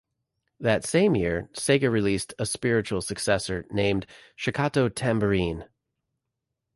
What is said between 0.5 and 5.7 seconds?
That same year, Sega released a spiritual successor named "Shakatto Tambourine".